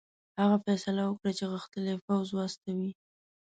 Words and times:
هغه 0.39 0.57
فیصله 0.65 1.01
وکړه 1.05 1.31
چې 1.37 1.45
غښتلی 1.53 1.95
پوځ 2.05 2.27
واستوي. 2.33 2.91